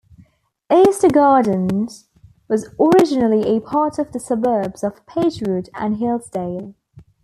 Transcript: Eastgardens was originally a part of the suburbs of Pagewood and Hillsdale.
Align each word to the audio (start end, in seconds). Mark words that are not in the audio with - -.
Eastgardens 0.71 2.05
was 2.47 2.69
originally 2.79 3.43
a 3.55 3.61
part 3.61 3.99
of 3.99 4.13
the 4.13 4.19
suburbs 4.19 4.83
of 4.83 5.05
Pagewood 5.05 5.69
and 5.75 5.97
Hillsdale. 5.97 6.73